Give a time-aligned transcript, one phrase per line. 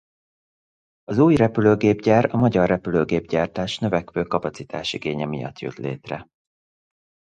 [1.03, 6.27] Az új repülőgépgyár a magyar repülőgépgyártás növekvő kapacitás-igénye miatt jött létre.